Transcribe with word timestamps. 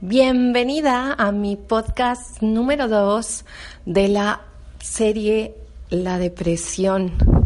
Bienvenida 0.00 1.14
a 1.18 1.32
mi 1.32 1.56
podcast 1.56 2.40
número 2.40 2.88
2 2.88 3.44
de 3.84 4.08
la 4.08 4.40
serie 4.80 5.54
La 5.90 6.18
depresión. 6.18 7.37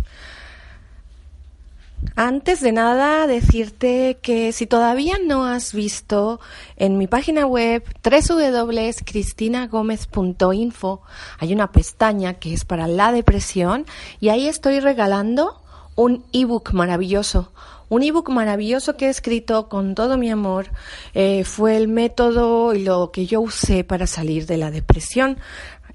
Antes 2.14 2.60
de 2.60 2.72
nada, 2.72 3.26
decirte 3.26 4.18
que 4.20 4.52
si 4.52 4.66
todavía 4.66 5.16
no 5.24 5.46
has 5.46 5.72
visto 5.72 6.40
en 6.76 6.98
mi 6.98 7.06
página 7.06 7.46
web 7.46 7.82
www.cristinagomez.info 8.04 11.00
hay 11.38 11.54
una 11.54 11.72
pestaña 11.72 12.34
que 12.34 12.52
es 12.52 12.66
para 12.66 12.86
la 12.86 13.12
depresión 13.12 13.86
y 14.20 14.28
ahí 14.28 14.46
estoy 14.46 14.80
regalando 14.80 15.62
un 15.94 16.24
ebook 16.32 16.72
maravilloso, 16.72 17.52
un 17.88 18.02
ebook 18.02 18.28
maravilloso 18.28 18.96
que 18.96 19.06
he 19.06 19.10
escrito 19.10 19.68
con 19.68 19.94
todo 19.94 20.18
mi 20.18 20.30
amor. 20.30 20.66
Eh, 21.14 21.44
fue 21.44 21.76
el 21.76 21.88
método 21.88 22.74
y 22.74 22.84
lo 22.84 23.10
que 23.10 23.26
yo 23.26 23.40
usé 23.40 23.84
para 23.84 24.06
salir 24.06 24.46
de 24.46 24.58
la 24.58 24.70
depresión. 24.70 25.38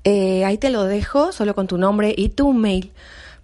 Eh, 0.03 0.45
ahí 0.45 0.58
te 0.58 0.70
lo 0.70 0.83
dejo, 0.83 1.31
solo 1.31 1.55
con 1.55 1.67
tu 1.67 1.77
nombre 1.77 2.14
y 2.16 2.30
tu 2.30 2.53
mail. 2.53 2.92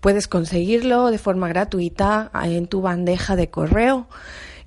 Puedes 0.03 0.27
conseguirlo 0.27 1.11
de 1.11 1.17
forma 1.17 1.47
gratuita 1.47 2.29
en 2.43 2.67
tu 2.67 2.81
bandeja 2.81 3.37
de 3.37 3.49
correo 3.49 4.07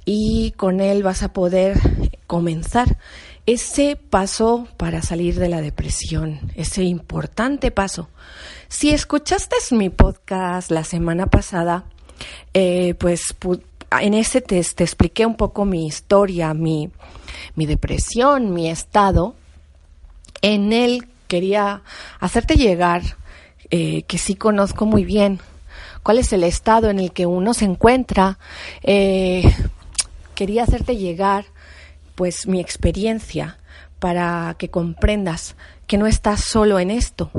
y 0.06 0.52
con 0.52 0.80
él 0.80 1.02
vas 1.02 1.22
a 1.22 1.34
poder 1.34 1.78
comenzar 2.26 2.96
ese 3.44 3.96
paso 3.96 4.66
para 4.78 5.02
salir 5.02 5.38
de 5.38 5.50
la 5.50 5.60
depresión, 5.60 6.40
ese 6.54 6.84
importante 6.84 7.70
paso. 7.70 8.08
Si 8.68 8.88
escuchaste 8.88 9.56
mi 9.72 9.90
podcast 9.90 10.70
la 10.70 10.84
semana 10.84 11.26
pasada, 11.26 11.84
eh, 12.54 12.94
pues 12.94 13.36
en 14.00 14.14
ese 14.14 14.40
te, 14.40 14.64
te, 14.64 14.84
expliqué 14.84 15.26
un 15.26 15.36
poco 15.36 15.66
mi 15.66 15.86
historia, 15.86 16.54
mi, 16.54 16.88
mi 17.56 17.66
depresión, 17.66 18.54
mi 18.54 18.70
estado. 18.70 19.34
En 20.40 20.72
él 20.72 21.06
quería 21.28 21.82
hacerte 22.20 22.54
llegar 22.54 23.02
eh, 23.70 24.02
que 24.02 24.18
sí 24.18 24.34
conozco 24.34 24.86
muy 24.86 25.04
bien 25.04 25.40
cuál 26.02 26.18
es 26.18 26.32
el 26.32 26.44
estado 26.44 26.88
en 26.88 27.00
el 27.00 27.12
que 27.12 27.26
uno 27.26 27.52
se 27.52 27.64
encuentra. 27.64 28.38
Eh, 28.82 29.42
quería 30.36 30.62
hacerte 30.62 30.96
llegar 30.96 31.46
pues 32.14 32.46
mi 32.46 32.60
experiencia 32.60 33.58
para 33.98 34.54
que 34.58 34.68
comprendas 34.68 35.56
que 35.86 35.98
no 35.98 36.06
estás 36.06 36.42
solo 36.42 36.78
en 36.78 36.90
esto, 36.90 37.30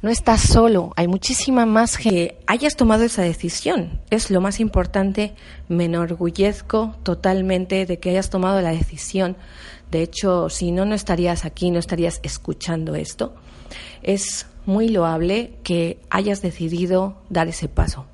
no 0.00 0.10
estás 0.10 0.40
solo, 0.40 0.92
hay 0.96 1.08
muchísima 1.08 1.66
más 1.66 1.96
gente 1.96 2.28
que 2.28 2.38
hayas 2.46 2.76
tomado 2.76 3.04
esa 3.04 3.22
decisión. 3.22 4.00
Es 4.10 4.30
lo 4.30 4.40
más 4.40 4.60
importante, 4.60 5.34
me 5.68 5.84
enorgullezco 5.84 6.94
totalmente 7.02 7.84
de 7.84 7.98
que 7.98 8.10
hayas 8.10 8.30
tomado 8.30 8.60
la 8.62 8.70
decisión. 8.70 9.36
De 9.90 10.02
hecho, 10.02 10.48
si 10.48 10.70
no, 10.70 10.84
no 10.84 10.94
estarías 10.94 11.44
aquí, 11.44 11.70
no 11.70 11.78
estarías 11.78 12.20
escuchando 12.22 12.94
esto. 12.94 13.34
Es 14.02 14.46
muy 14.68 14.88
loable 14.88 15.54
que 15.64 15.98
hayas 16.10 16.42
decidido 16.42 17.16
dar 17.30 17.48
ese 17.48 17.68
paso. 17.68 18.04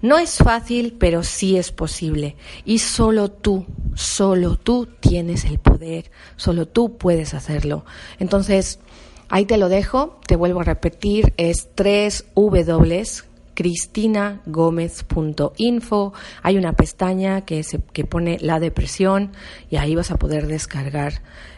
No 0.00 0.18
es 0.18 0.38
fácil, 0.38 0.96
pero 0.98 1.22
sí 1.22 1.56
es 1.56 1.70
posible. 1.70 2.34
Y 2.64 2.78
solo 2.78 3.30
tú, 3.30 3.66
solo 3.94 4.56
tú 4.56 4.88
tienes 5.00 5.44
el 5.44 5.58
poder, 5.58 6.10
solo 6.36 6.66
tú 6.66 6.96
puedes 6.96 7.34
hacerlo. 7.34 7.84
Entonces, 8.18 8.80
Ahí 9.30 9.44
te 9.44 9.58
lo 9.58 9.68
dejo, 9.68 10.18
te 10.26 10.36
vuelvo 10.36 10.60
a 10.60 10.64
repetir, 10.64 11.34
es 11.36 11.68
3 11.74 12.24
W 12.34 13.04
cristinagomez.info. 13.58 16.12
Hay 16.44 16.56
una 16.56 16.74
pestaña 16.74 17.40
que, 17.40 17.64
se, 17.64 17.80
que 17.92 18.04
pone 18.04 18.38
la 18.40 18.60
depresión 18.60 19.32
y 19.68 19.78
ahí 19.78 19.96
vas 19.96 20.12
a 20.12 20.16
poder 20.16 20.46
descargar 20.46 21.14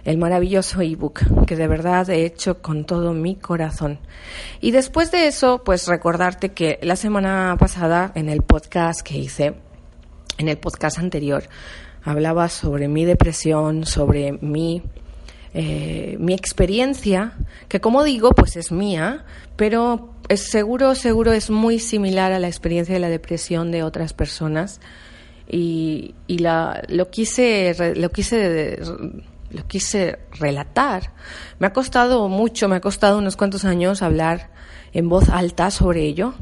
el 0.07 0.17
maravilloso 0.17 0.81
ebook 0.81 1.45
que 1.45 1.57
de 1.57 1.69
verdad 1.69 2.09
he 2.09 2.25
hecho 2.25 2.63
con 2.63 2.87
todo 2.87 3.13
mi 3.13 3.37
corazón. 3.37 3.99
Y 4.63 4.71
después 4.71 5.11
de 5.11 5.27
eso, 5.27 5.63
pues 5.63 5.89
recordarte 5.89 6.53
que 6.53 6.79
la 6.81 6.97
semana 6.97 7.55
pasada 7.59 8.13
en 8.15 8.31
el 8.31 8.41
podcast 8.41 9.03
que 9.03 9.19
hice, 9.19 9.57
en 10.39 10.49
el 10.49 10.57
podcast 10.57 10.99
anterior, 10.99 11.51
hablaba 12.03 12.49
sobre 12.49 12.89
mi 12.89 13.05
depresión, 13.05 13.85
sobre 13.85 14.33
mi 14.41 14.83
eh, 15.53 16.17
mi 16.21 16.33
experiencia, 16.33 17.33
que 17.69 17.81
como 17.81 18.05
digo, 18.05 18.31
pues 18.31 18.57
es 18.57 18.71
mía, 18.71 19.25
pero 19.57 20.15
es 20.31 20.49
seguro, 20.49 20.95
seguro 20.95 21.33
es 21.33 21.51
muy 21.51 21.81
similar 21.81 22.31
a 22.31 22.39
la 22.39 22.47
experiencia 22.47 22.95
de 22.95 23.01
la 23.01 23.09
depresión 23.09 23.73
de 23.73 23.83
otras 23.83 24.13
personas. 24.13 24.81
Y, 25.49 26.15
y 26.29 26.39
la, 26.39 26.85
lo 26.89 27.11
quise, 27.11 27.97
lo 27.97 28.11
quise, 28.11 28.79
lo 29.51 29.67
quise 29.67 30.21
relatar. 30.39 31.13
Me 31.59 31.67
ha 31.67 31.73
costado 31.73 32.29
mucho, 32.29 32.69
me 32.69 32.77
ha 32.77 32.81
costado 32.81 33.19
unos 33.19 33.37
cuantos 33.37 33.65
años 33.65 34.03
hablar 34.03 34.51
en 34.93 35.09
voz 35.09 35.29
alta 35.31 35.73
sobre 35.73 36.05
ello, 36.05 36.35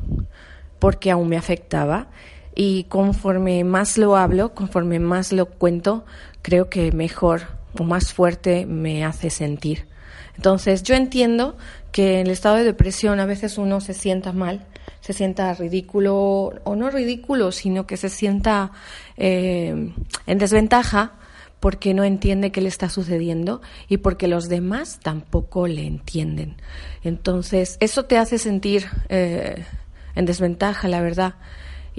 porque 0.79 1.11
aún 1.11 1.31
me 1.31 1.39
afectaba. 1.39 2.09
Y 2.55 2.85
conforme 2.85 3.65
más 3.65 3.97
lo 3.97 4.19
hablo, 4.19 4.53
conforme 4.53 4.99
más 4.99 5.33
lo 5.33 5.47
cuento, 5.47 6.05
creo 6.43 6.69
que 6.69 6.93
mejor 6.93 7.43
o 7.79 7.85
más 7.85 8.13
fuerte 8.13 8.67
me 8.67 9.03
hace 9.07 9.31
sentir. 9.31 9.87
Entonces 10.39 10.85
yo 10.85 10.95
entiendo 10.95 11.57
que 11.91 12.21
en 12.21 12.29
el 12.29 12.33
estado 12.33 12.57
de 12.57 12.65
depresión 12.65 13.19
a 13.19 13.27
veces 13.27 13.59
uno 13.59 13.81
se 13.81 13.93
sienta 13.93 14.33
mal, 14.33 14.65
se 15.01 15.13
sienta 15.13 15.53
ridículo, 15.53 16.53
o 16.63 16.77
no 16.77 16.91
ridículo, 16.91 17.51
sino 17.51 17.89
que 17.89 17.97
se 17.97 18.09
sienta 18.09 18.71
eh, 19.17 19.93
en 20.27 20.39
desventaja 20.39 21.15
porque 21.59 21.93
no 21.93 22.05
entiende 22.05 22.53
qué 22.53 22.61
le 22.61 22.69
está 22.69 22.89
sucediendo 22.89 23.63
y 23.89 23.97
porque 23.97 24.29
los 24.29 24.49
demás 24.49 25.01
tampoco 25.03 25.67
le 25.67 25.89
entienden. 25.89 26.55
Entonces 27.03 27.77
eso 27.81 28.05
te 28.05 28.17
hace 28.17 28.39
sentir 28.39 28.87
eh, 29.09 29.65
en 30.15 30.25
desventaja, 30.25 30.87
la 30.87 31.01
verdad. 31.01 31.35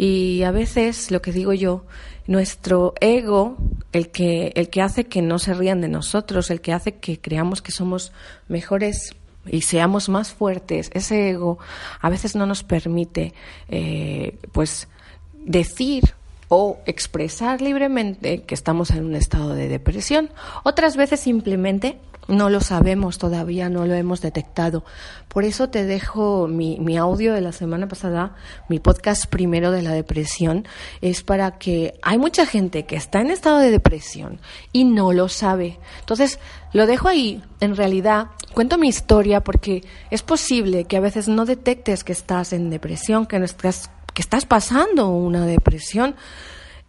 Y 0.01 0.43
a 0.43 0.51
veces, 0.51 1.11
lo 1.11 1.21
que 1.21 1.33
digo 1.33 1.51
yo, 1.51 1.83
nuestro 2.25 2.93
ego, 3.01 3.57
el 3.91 4.11
que, 4.11 4.53
el 4.55 4.69
que 4.69 4.81
hace 4.81 5.03
que 5.03 5.21
no 5.21 5.39
se 5.39 5.53
rían 5.53 5.81
de 5.81 5.89
nosotros, 5.89 6.49
el 6.51 6.61
que 6.61 6.71
hace 6.71 6.95
que 6.95 7.19
creamos 7.19 7.61
que 7.61 7.73
somos 7.73 8.13
mejores 8.47 9.13
y 9.45 9.59
seamos 9.59 10.07
más 10.07 10.31
fuertes, 10.31 10.89
ese 10.93 11.31
ego 11.31 11.59
a 11.99 12.09
veces 12.09 12.37
no 12.37 12.45
nos 12.45 12.63
permite 12.63 13.33
eh, 13.67 14.37
pues 14.53 14.87
decir 15.33 16.13
o 16.47 16.79
expresar 16.85 17.61
libremente 17.61 18.43
que 18.43 18.55
estamos 18.55 18.91
en 18.91 19.03
un 19.03 19.15
estado 19.15 19.53
de 19.53 19.67
depresión. 19.67 20.29
Otras 20.63 20.95
veces 20.95 21.19
simplemente 21.19 21.97
no 22.29 22.49
lo 22.49 22.61
sabemos 22.61 23.17
todavía, 23.17 23.69
no 23.69 23.85
lo 23.85 23.95
hemos 23.95 24.21
detectado. 24.21 24.85
Por 25.27 25.43
eso 25.43 25.69
te 25.69 25.85
dejo 25.85 26.47
mi, 26.47 26.97
audio 26.97 27.33
de 27.33 27.41
la 27.41 27.51
semana 27.51 27.87
pasada, 27.87 28.35
mi 28.69 28.79
podcast 28.79 29.25
primero 29.25 29.71
de 29.71 29.81
la 29.81 29.91
depresión, 29.91 30.67
es 31.01 31.23
para 31.23 31.57
que 31.57 31.99
hay 32.01 32.17
mucha 32.17 32.45
gente 32.45 32.85
que 32.85 32.95
está 32.95 33.19
en 33.21 33.31
estado 33.31 33.57
de 33.59 33.71
depresión 33.71 34.39
y 34.71 34.85
no 34.85 35.11
lo 35.11 35.27
sabe. 35.27 35.79
Entonces, 35.99 36.39
lo 36.71 36.85
dejo 36.85 37.07
ahí. 37.07 37.43
En 37.59 37.75
realidad, 37.75 38.27
cuento 38.53 38.77
mi 38.77 38.87
historia 38.87 39.41
porque 39.41 39.83
es 40.11 40.21
posible 40.21 40.85
que 40.85 40.97
a 40.97 41.01
veces 41.01 41.27
no 41.27 41.45
detectes 41.45 42.03
que 42.03 42.13
estás 42.13 42.53
en 42.53 42.69
depresión, 42.69 43.25
que, 43.25 43.37
estás, 43.37 43.89
que 44.13 44.21
estás 44.21 44.45
pasando 44.45 45.09
una 45.09 45.45
depresión. 45.45 46.15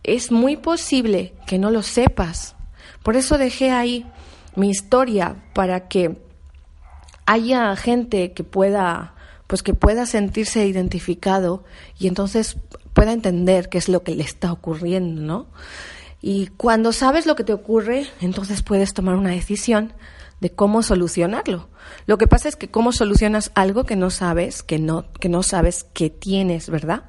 Es 0.02 0.31
muy 0.31 0.56
posible 0.56 1.34
que 1.46 1.58
no 1.58 1.70
lo 1.70 1.82
sepas. 1.82 2.56
Por 3.02 3.16
eso 3.16 3.38
dejé 3.38 3.70
ahí 3.70 4.06
mi 4.56 4.70
historia 4.70 5.37
para 5.55 5.88
que 5.88 6.17
haya 7.26 7.76
gente 7.76 8.32
que 8.32 8.44
pueda 8.44 9.14
pues 9.47 9.64
que 9.64 9.75
pueda 9.75 10.06
sentirse 10.06 10.64
identificado 10.64 11.64
y 11.99 12.06
entonces 12.06 12.56
pueda 12.93 13.12
entender 13.12 13.69
qué 13.69 13.79
es 13.79 13.88
lo 13.88 14.05
que 14.05 14.14
le 14.14 14.23
está 14.23 14.52
ocurriendo, 14.52 15.23
¿no? 15.23 15.47
Y 16.23 16.49
cuando 16.56 16.93
sabes 16.93 17.26
lo 17.26 17.35
que 17.35 17.43
te 17.43 17.52
ocurre, 17.52 18.06
entonces 18.20 18.62
puedes 18.62 18.94
tomar 18.94 19.17
una 19.17 19.31
decisión 19.31 19.93
de 20.41 20.50
cómo 20.50 20.85
solucionarlo. 20.85 21.69
Lo 22.06 22.17
que 22.17 22.29
pasa 22.29 22.49
es 22.49 22.55
que 22.55 22.70
cómo 22.70 22.93
solucionas 22.93 23.50
algo 23.56 23.85
que 23.85 23.96
no 23.96 24.11
sabes, 24.11 24.62
que 24.62 24.79
no, 24.79 25.06
que 25.14 25.29
no 25.29 25.43
sabes 25.43 25.85
que 25.94 26.11
tienes, 26.11 26.70
¿verdad? 26.70 27.05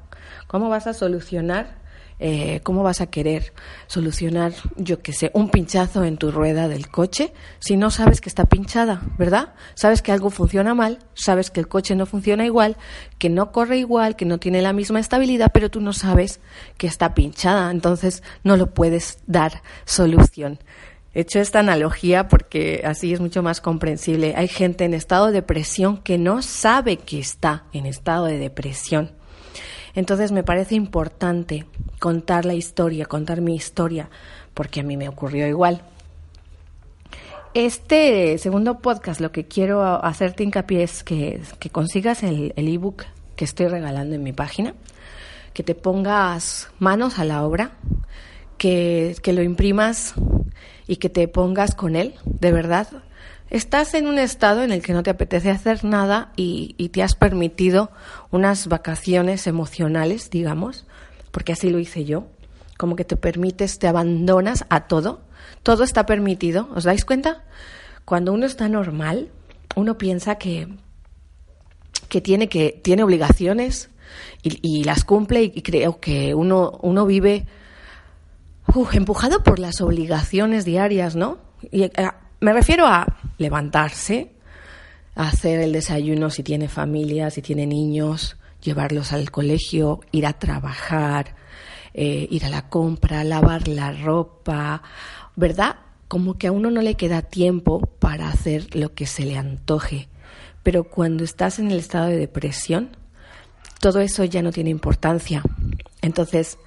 ¿Cómo 0.48 0.68
vas 0.68 0.88
a 0.88 0.94
solucionar 0.94 1.81
eh, 2.24 2.60
¿cómo 2.62 2.84
vas 2.84 3.00
a 3.00 3.08
querer 3.08 3.52
solucionar, 3.88 4.52
yo 4.76 5.02
qué 5.02 5.12
sé, 5.12 5.32
un 5.34 5.50
pinchazo 5.50 6.04
en 6.04 6.18
tu 6.18 6.30
rueda 6.30 6.68
del 6.68 6.88
coche 6.88 7.32
si 7.58 7.76
no 7.76 7.90
sabes 7.90 8.20
que 8.20 8.28
está 8.28 8.44
pinchada, 8.44 9.02
¿verdad? 9.18 9.54
Sabes 9.74 10.02
que 10.02 10.12
algo 10.12 10.30
funciona 10.30 10.72
mal, 10.72 11.00
sabes 11.14 11.50
que 11.50 11.58
el 11.58 11.66
coche 11.66 11.96
no 11.96 12.06
funciona 12.06 12.46
igual, 12.46 12.76
que 13.18 13.28
no 13.28 13.50
corre 13.50 13.78
igual, 13.78 14.14
que 14.14 14.24
no 14.24 14.38
tiene 14.38 14.62
la 14.62 14.72
misma 14.72 15.00
estabilidad, 15.00 15.50
pero 15.52 15.68
tú 15.68 15.80
no 15.80 15.92
sabes 15.92 16.38
que 16.76 16.86
está 16.86 17.12
pinchada, 17.12 17.72
entonces 17.72 18.22
no 18.44 18.56
lo 18.56 18.72
puedes 18.72 19.18
dar 19.26 19.60
solución. 19.84 20.60
He 21.14 21.22
hecho 21.22 21.40
esta 21.40 21.58
analogía 21.58 22.28
porque 22.28 22.82
así 22.84 23.12
es 23.12 23.18
mucho 23.18 23.42
más 23.42 23.60
comprensible. 23.60 24.34
Hay 24.36 24.46
gente 24.46 24.84
en 24.84 24.94
estado 24.94 25.26
de 25.26 25.32
depresión 25.32 25.98
que 25.98 26.18
no 26.18 26.40
sabe 26.40 26.98
que 26.98 27.18
está 27.18 27.64
en 27.72 27.84
estado 27.86 28.26
de 28.26 28.38
depresión 28.38 29.10
entonces 29.94 30.32
me 30.32 30.42
parece 30.42 30.74
importante 30.74 31.66
contar 31.98 32.44
la 32.44 32.54
historia, 32.54 33.06
contar 33.06 33.40
mi 33.40 33.54
historia, 33.54 34.08
porque 34.54 34.80
a 34.80 34.82
mí 34.82 34.96
me 34.96 35.08
ocurrió 35.08 35.46
igual. 35.46 35.82
Este 37.54 38.38
segundo 38.38 38.78
podcast 38.78 39.20
lo 39.20 39.30
que 39.30 39.46
quiero 39.46 39.82
hacerte 40.04 40.42
hincapié 40.42 40.82
es 40.82 41.04
que, 41.04 41.42
consigas 41.70 42.22
el 42.22 42.52
ebook 42.56 43.04
que 43.36 43.44
estoy 43.44 43.68
regalando 43.68 44.14
en 44.14 44.22
mi 44.22 44.32
página, 44.32 44.74
que 45.52 45.62
te 45.62 45.74
pongas 45.74 46.70
manos 46.78 47.18
a 47.18 47.24
la 47.24 47.44
obra, 47.44 47.72
que, 48.58 49.16
que 49.22 49.32
lo 49.32 49.42
imprimas 49.42 50.14
y 50.86 50.96
que 50.96 51.08
te 51.08 51.28
pongas 51.28 51.74
con 51.74 51.96
él, 51.96 52.14
de 52.24 52.52
verdad, 52.52 52.88
estás 53.52 53.92
en 53.92 54.06
un 54.06 54.18
estado 54.18 54.62
en 54.62 54.72
el 54.72 54.80
que 54.80 54.94
no 54.94 55.02
te 55.02 55.10
apetece 55.10 55.50
hacer 55.50 55.84
nada 55.84 56.32
y, 56.36 56.88
te 56.88 57.02
has 57.02 57.14
permitido 57.14 57.90
unas 58.30 58.66
vacaciones 58.66 59.46
emocionales, 59.46 60.30
digamos, 60.30 60.86
porque 61.30 61.52
así 61.52 61.68
lo 61.68 61.78
hice 61.78 62.06
yo, 62.06 62.24
como 62.78 62.96
que 62.96 63.04
te 63.04 63.16
permites, 63.16 63.78
te 63.78 63.88
abandonas 63.88 64.64
a 64.70 64.86
todo, 64.88 65.20
todo 65.62 65.84
está 65.84 66.06
permitido, 66.06 66.70
¿os 66.74 66.84
dais 66.84 67.04
cuenta? 67.04 67.44
Cuando 68.06 68.32
uno 68.32 68.46
está 68.46 68.70
normal, 68.70 69.28
uno 69.76 69.98
piensa 69.98 70.36
que, 70.36 70.68
que 72.08 72.22
tiene, 72.22 72.48
que, 72.48 72.80
tiene 72.82 73.02
obligaciones 73.02 73.90
y, 74.42 74.84
las 74.84 75.04
cumple 75.04 75.42
y, 75.42 75.60
creo 75.60 76.00
que 76.00 76.34
uno, 76.34 76.78
uno 76.80 77.04
vive 77.04 77.46
empujado 78.92 79.42
por 79.42 79.58
las 79.58 79.82
obligaciones 79.82 80.64
diarias, 80.64 81.16
¿no? 81.16 81.36
Y, 81.70 81.82
eh, 81.82 81.92
me 82.42 82.52
refiero 82.52 82.86
a 82.86 83.06
levantarse, 83.42 84.32
hacer 85.14 85.60
el 85.60 85.72
desayuno 85.72 86.30
si 86.30 86.42
tiene 86.42 86.68
familia, 86.68 87.30
si 87.30 87.42
tiene 87.42 87.66
niños, 87.66 88.36
llevarlos 88.62 89.12
al 89.12 89.30
colegio, 89.30 90.00
ir 90.12 90.26
a 90.26 90.32
trabajar, 90.32 91.34
eh, 91.94 92.26
ir 92.30 92.44
a 92.44 92.48
la 92.48 92.68
compra, 92.68 93.24
lavar 93.24 93.68
la 93.68 93.92
ropa, 93.92 94.82
¿verdad? 95.36 95.76
Como 96.08 96.38
que 96.38 96.46
a 96.46 96.52
uno 96.52 96.70
no 96.70 96.80
le 96.80 96.94
queda 96.94 97.22
tiempo 97.22 97.80
para 97.98 98.28
hacer 98.28 98.74
lo 98.74 98.94
que 98.94 99.06
se 99.06 99.24
le 99.24 99.36
antoje. 99.36 100.08
Pero 100.62 100.84
cuando 100.84 101.24
estás 101.24 101.58
en 101.58 101.70
el 101.70 101.78
estado 101.78 102.06
de 102.06 102.16
depresión, 102.16 102.96
todo 103.80 104.00
eso 104.00 104.24
ya 104.24 104.42
no 104.42 104.52
tiene 104.52 104.70
importancia. 104.70 105.42
Entonces, 106.00 106.58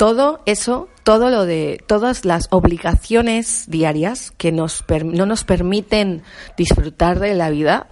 todo 0.00 0.40
eso, 0.46 0.88
todo 1.02 1.28
lo 1.28 1.44
de 1.44 1.84
todas 1.86 2.24
las 2.24 2.48
obligaciones 2.48 3.66
diarias 3.68 4.32
que 4.38 4.50
nos 4.50 4.82
no 5.04 5.26
nos 5.26 5.44
permiten 5.44 6.22
disfrutar 6.56 7.18
de 7.18 7.34
la 7.34 7.50
vida, 7.50 7.86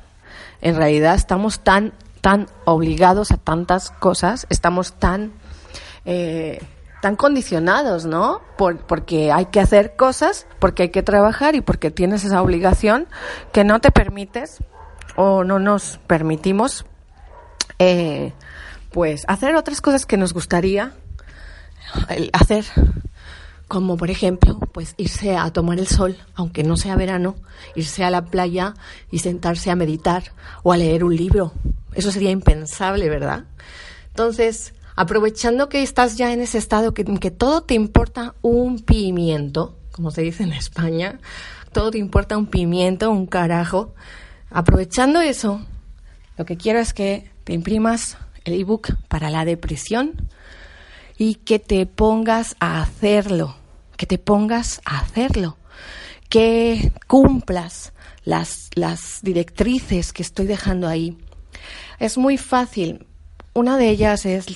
en 0.63 0.75
realidad 0.77 1.17
estamos 1.17 1.61
tan 1.61 1.93
tan 2.23 2.47
obligados 2.65 3.31
a 3.31 3.37
tantas 3.37 3.91
cosas, 3.91 4.47
estamos 4.49 4.95
tan 4.95 5.35
eh, 6.07 6.65
tan 7.03 7.15
condicionados, 7.15 8.07
¿no? 8.07 8.41
Por, 8.57 8.87
porque 8.87 9.31
hay 9.31 9.45
que 9.45 9.61
hacer 9.61 9.95
cosas, 9.95 10.47
porque 10.61 10.85
hay 10.85 10.89
que 10.89 11.03
trabajar 11.03 11.57
y 11.57 11.61
porque 11.61 11.91
tienes 11.91 12.25
esa 12.25 12.41
obligación 12.41 13.07
que 13.53 13.65
no 13.65 13.83
te 13.83 13.91
permites 13.91 14.61
o 15.15 15.45
no 15.45 15.59
nos 15.59 15.99
permitimos, 16.07 16.87
eh, 17.79 18.33
pues 18.93 19.25
hacer 19.29 19.57
otras 19.57 19.83
cosas 19.83 20.07
que 20.07 20.17
nos 20.17 20.33
gustaría 20.33 20.95
hacer 22.32 22.64
como 23.69 23.99
por 23.99 24.11
ejemplo, 24.11 24.58
pues 24.73 24.94
irse 24.96 25.37
a 25.37 25.52
tomar 25.52 25.79
el 25.79 25.87
sol, 25.87 26.17
aunque 26.35 26.64
no 26.64 26.79
sea 26.79 26.96
verano, 26.96 27.37
irse 27.76 28.02
a 28.02 28.11
la 28.11 28.25
playa 28.25 28.75
y 29.11 29.19
sentarse 29.19 29.70
a 29.70 29.76
meditar 29.76 30.32
o 30.62 30.73
a 30.73 30.79
leer 30.79 31.05
un 31.05 31.14
libro. 31.14 31.52
Eso 31.93 32.11
sería 32.11 32.31
impensable, 32.31 33.11
¿verdad? 33.11 33.44
Entonces, 34.08 34.73
aprovechando 34.96 35.69
que 35.69 35.82
estás 35.82 36.17
ya 36.17 36.32
en 36.32 36.40
ese 36.40 36.56
estado 36.56 36.94
que, 36.94 37.05
que 37.05 37.31
todo 37.31 37.62
te 37.62 37.75
importa 37.75 38.35
un 38.40 38.81
pimiento, 38.81 39.76
como 39.93 40.11
se 40.11 40.23
dice 40.23 40.44
en 40.44 40.55
España, 40.55 41.20
todo 41.70 41.90
te 41.90 41.99
importa 41.99 42.38
un 42.38 42.46
pimiento, 42.46 43.11
un 43.11 43.26
carajo, 43.26 43.94
aprovechando 44.50 45.20
eso, 45.20 45.61
lo 46.38 46.46
que 46.46 46.56
quiero 46.56 46.79
es 46.79 46.94
que 46.94 47.31
te 47.44 47.52
imprimas 47.52 48.17
el 48.44 48.55
ebook 48.55 48.94
para 49.08 49.29
la 49.29 49.44
depresión 49.44 50.29
y 51.19 51.35
que 51.35 51.59
te 51.59 51.85
pongas 51.85 52.56
a 52.61 52.81
hacerlo, 52.81 53.56
que 53.97 54.06
te 54.06 54.19
pongas 54.19 54.81
a 54.85 55.00
hacerlo, 55.00 55.59
que 56.29 56.93
cumplas 57.09 57.93
las, 58.25 58.70
las 58.75 59.19
directrices 59.23 60.12
que 60.12 60.23
estoy 60.23 60.47
dejando 60.47 60.87
ahí. 60.87 61.19
Es 61.99 62.17
muy 62.17 62.38
fácil. 62.38 63.06
Una 63.53 63.76
de 63.76 63.88
ellas 63.88 64.25
es, 64.25 64.47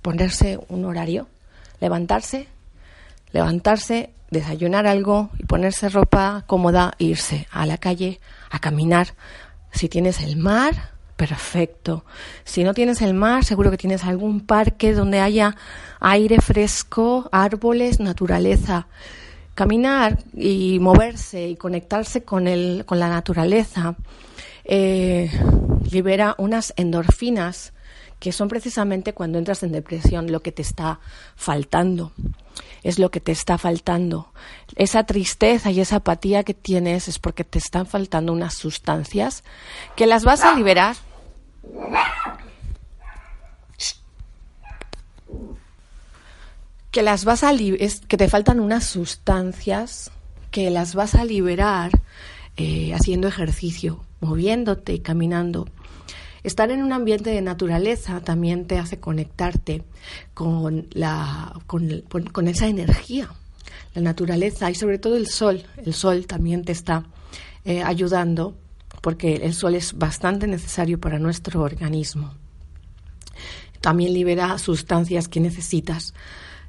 ponerse 0.00 0.60
un 0.68 0.84
horario, 0.84 1.26
levantarse, 1.80 2.46
levantarse, 3.32 4.10
desayunar 4.30 4.86
algo 4.86 5.30
y 5.38 5.44
ponerse 5.44 5.88
ropa 5.88 6.44
cómoda 6.46 6.94
e 7.00 7.04
irse 7.06 7.48
a 7.50 7.66
la 7.66 7.78
calle 7.78 8.20
a 8.50 8.60
caminar. 8.60 9.14
Si 9.72 9.88
tienes 9.88 10.22
el 10.22 10.36
mar, 10.36 10.92
perfecto. 11.22 12.04
Si 12.42 12.64
no 12.64 12.74
tienes 12.74 13.00
el 13.00 13.14
mar, 13.14 13.44
seguro 13.44 13.70
que 13.70 13.76
tienes 13.76 14.02
algún 14.02 14.40
parque 14.40 14.92
donde 14.92 15.20
haya 15.20 15.54
aire 16.00 16.40
fresco, 16.40 17.28
árboles, 17.30 18.00
naturaleza. 18.00 18.88
Caminar 19.54 20.18
y 20.34 20.80
moverse 20.80 21.46
y 21.46 21.54
conectarse 21.54 22.24
con, 22.24 22.48
el, 22.48 22.84
con 22.86 22.98
la 22.98 23.08
naturaleza 23.08 23.94
eh, 24.64 25.30
libera 25.92 26.34
unas 26.38 26.74
endorfinas 26.76 27.72
que 28.18 28.32
son 28.32 28.48
precisamente 28.48 29.12
cuando 29.12 29.38
entras 29.38 29.62
en 29.62 29.70
depresión 29.70 30.32
lo 30.32 30.42
que 30.42 30.50
te 30.50 30.62
está 30.62 30.98
faltando. 31.36 32.10
Es 32.82 32.98
lo 32.98 33.12
que 33.12 33.20
te 33.20 33.30
está 33.30 33.58
faltando. 33.58 34.32
Esa 34.74 35.04
tristeza 35.04 35.70
y 35.70 35.78
esa 35.78 35.96
apatía 35.96 36.42
que 36.42 36.54
tienes 36.54 37.06
es 37.06 37.20
porque 37.20 37.44
te 37.44 37.58
están 37.58 37.86
faltando 37.86 38.32
unas 38.32 38.54
sustancias 38.54 39.44
que 39.94 40.08
las 40.08 40.24
vas 40.24 40.42
a 40.42 40.56
liberar 40.56 40.96
que 46.92 47.02
las 47.02 47.24
vas 47.24 47.42
a 47.42 47.52
que 47.56 48.16
te 48.16 48.28
faltan 48.28 48.60
unas 48.60 48.84
sustancias 48.84 50.10
que 50.50 50.70
las 50.70 50.94
vas 50.94 51.14
a 51.14 51.24
liberar 51.24 51.90
eh, 52.58 52.92
haciendo 52.92 53.26
ejercicio, 53.26 54.04
moviéndote 54.20 54.92
y 54.92 54.98
caminando. 55.00 55.66
Estar 56.44 56.70
en 56.70 56.82
un 56.82 56.92
ambiente 56.92 57.30
de 57.30 57.40
naturaleza 57.40 58.20
también 58.20 58.66
te 58.66 58.78
hace 58.78 59.00
conectarte 59.00 59.84
con, 60.34 60.88
la, 60.90 61.58
con, 61.66 62.48
esa 62.48 62.66
energía, 62.66 63.28
la 63.94 64.02
naturaleza 64.02 64.70
y 64.70 64.74
sobre 64.74 64.98
todo 64.98 65.16
el 65.16 65.28
sol. 65.28 65.64
El 65.82 65.94
sol 65.94 66.26
también 66.26 66.64
te 66.64 66.72
está 66.72 67.04
eh, 67.64 67.82
ayudando 67.82 68.54
porque 69.02 69.34
el 69.36 69.52
sol 69.52 69.74
es 69.74 69.98
bastante 69.98 70.46
necesario 70.46 70.98
para 70.98 71.18
nuestro 71.18 71.60
organismo. 71.60 72.32
También 73.82 74.14
libera 74.14 74.56
sustancias 74.58 75.28
que 75.28 75.40
necesitas. 75.40 76.14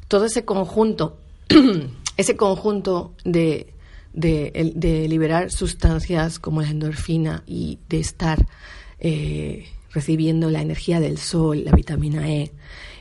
Todo 0.09 0.25
ese 0.25 0.43
conjunto, 0.43 1.19
ese 2.17 2.35
conjunto 2.35 3.13
de, 3.23 3.73
de, 4.13 5.07
liberar 5.07 5.51
sustancias 5.51 6.39
como 6.39 6.61
la 6.63 6.69
endorfina 6.69 7.43
y 7.45 7.79
de 7.87 7.99
estar 7.99 8.45
eh, 8.99 9.67
recibiendo 9.91 10.49
la 10.49 10.61
energía 10.61 10.99
del 10.99 11.19
sol, 11.19 11.63
la 11.63 11.71
vitamina 11.71 12.29
E, 12.29 12.51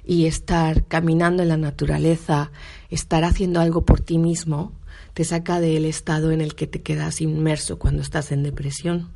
y 0.05 0.27
estar 0.27 0.87
caminando 0.87 1.43
en 1.43 1.49
la 1.49 1.57
naturaleza, 1.57 2.51
estar 2.91 3.25
haciendo 3.25 3.61
algo 3.61 3.87
por 3.87 4.01
ti 4.01 4.19
mismo, 4.19 4.73
te 5.15 5.25
saca 5.25 5.61
del 5.61 5.85
estado 5.85 6.31
en 6.31 6.41
el 6.41 6.55
que 6.55 6.67
te 6.67 6.83
quedas 6.83 7.21
inmerso 7.21 7.79
cuando 7.79 8.03
estás 8.03 8.33
en 8.33 8.43
depresión. 8.43 9.11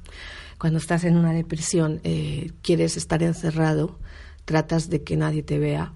Cuando 0.59 0.79
estás 0.79 1.05
en 1.05 1.17
una 1.17 1.33
depresión, 1.33 2.01
eh, 2.05 2.53
quieres 2.63 2.97
estar 2.97 3.23
encerrado, 3.23 3.99
tratas 4.45 4.89
de 4.89 5.03
que 5.03 5.17
nadie 5.17 5.43
te 5.43 5.59
vea. 5.59 5.93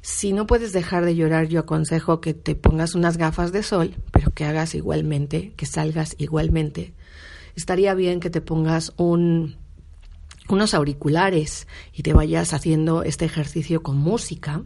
Si 0.00 0.32
no 0.32 0.46
puedes 0.46 0.72
dejar 0.72 1.04
de 1.04 1.16
llorar, 1.16 1.48
yo 1.48 1.60
aconsejo 1.60 2.20
que 2.20 2.32
te 2.32 2.54
pongas 2.54 2.94
unas 2.94 3.16
gafas 3.16 3.50
de 3.50 3.64
sol, 3.64 3.96
pero 4.12 4.30
que 4.30 4.44
hagas 4.44 4.74
igualmente, 4.74 5.52
que 5.56 5.66
salgas 5.66 6.14
igualmente. 6.18 6.94
estaría 7.56 7.94
bien 7.94 8.20
que 8.20 8.30
te 8.30 8.40
pongas 8.40 8.92
un 8.96 9.56
unos 10.48 10.74
auriculares 10.74 11.66
y 11.92 12.02
te 12.02 12.12
vayas 12.12 12.52
haciendo 12.52 13.02
este 13.02 13.24
ejercicio 13.24 13.82
con 13.82 13.96
música. 13.96 14.62